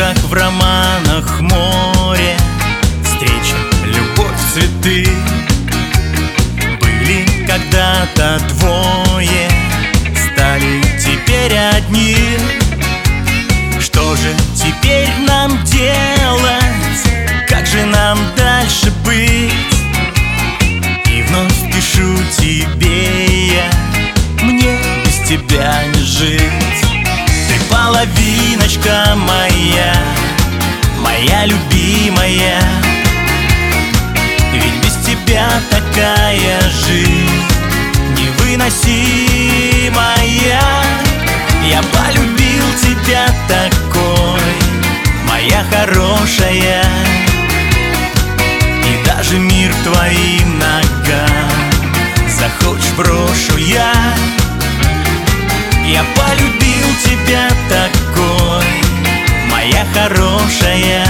как 0.00 0.16
в 0.16 0.32
романах 0.32 1.40
море 1.42 2.34
Встреча, 3.04 3.56
любовь, 3.84 4.40
цветы 4.50 5.06
Были 6.80 7.26
когда-то 7.46 8.40
двое 8.48 9.50
Стали 10.16 10.80
теперь 10.98 11.54
одни 11.76 12.16
Что 13.78 14.16
же 14.16 14.34
теперь 14.54 15.10
нам 15.28 15.62
делать? 15.64 17.46
Как 17.46 17.66
же 17.66 17.84
нам 17.84 18.18
дальше 18.38 18.90
быть? 19.04 19.39
Невыносимая 38.60 40.60
Я 41.64 41.80
полюбил 41.82 42.64
тебя 42.82 43.26
такой 43.48 44.40
Моя 45.26 45.64
хорошая. 45.70 46.84
И 48.84 49.02
даже 49.06 49.38
мир 49.38 49.72
твоим 49.82 50.58
ногам 50.58 51.50
Захочешь 52.28 52.92
брошу 52.98 53.56
я. 53.56 53.94
Я 55.86 56.04
полюбил 56.14 56.86
тебя 57.02 57.48
такой 57.70 58.66
Моя 59.50 59.86
хорошая. 59.94 61.06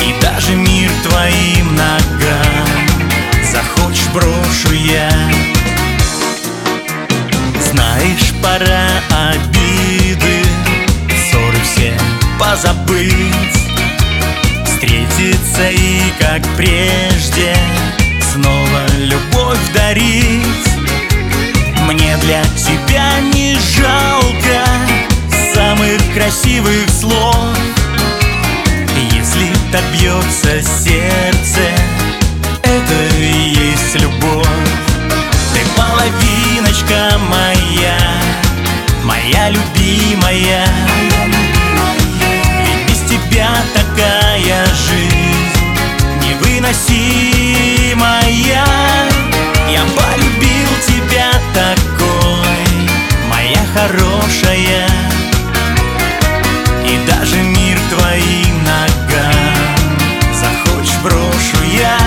И 0.00 0.12
даже 0.20 0.56
мир 0.56 0.90
твоим 1.04 1.76
ногам 1.76 2.66
Захочешь 3.52 4.08
брошу 4.08 4.72
я 4.72 5.33
позабыть. 12.38 13.64
Встретиться 14.64 15.70
и, 15.70 16.00
как 16.18 16.42
прежде 16.56 17.56
Снова 18.32 18.86
любовь 18.98 19.58
дарить. 19.74 20.42
Мне 21.86 22.16
для 22.18 22.42
тебя 22.56 23.20
не 23.32 23.56
жалко 23.76 24.64
Самых 25.54 26.00
красивых 26.14 26.88
слов. 26.90 27.36
Если 29.12 29.52
так 29.70 29.84
бьется 29.92 30.62
сердце 30.62 31.60
Это 32.62 33.16
и 33.18 33.50
есть 33.50 33.94
любовь. 34.00 34.46
Ты 35.52 35.60
половиночка 35.76 37.18
моя 37.30 37.53
невыносимая 46.74 48.64
Я 49.70 49.82
полюбил 49.96 50.68
тебя 50.86 51.32
такой, 51.52 52.66
моя 53.28 53.64
хорошая. 53.74 54.88
И 56.84 56.98
даже 57.06 57.36
мир 57.42 57.78
твоим 57.90 58.62
ногам 58.64 59.86
захочешь 60.32 60.98
брошу 61.02 61.62
я. 61.72 61.98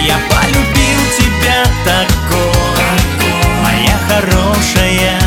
Я 0.00 0.18
полюбил 0.30 1.00
тебя 1.18 1.64
такой, 1.84 2.84
моя 3.62 3.98
хорошая. 4.08 5.20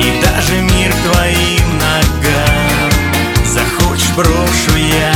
И 0.00 0.20
даже 0.22 0.60
мир 0.62 0.92
твоим 1.04 1.78
ногам 1.78 2.56
брошу 4.16 4.76
я. 4.76 5.15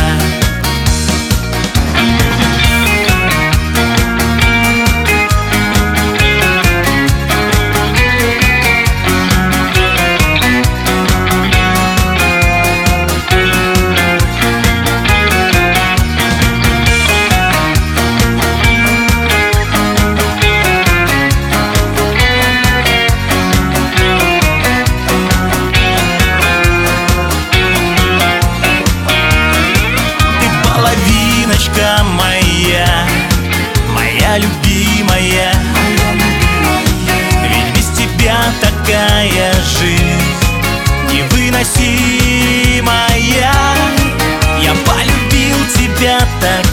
back. 46.40 46.69